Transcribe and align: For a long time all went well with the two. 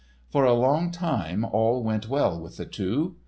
For 0.31 0.45
a 0.45 0.53
long 0.55 0.89
time 0.89 1.45
all 1.45 1.83
went 1.83 2.09
well 2.09 2.41
with 2.41 2.57
the 2.57 2.65
two. 2.65 3.17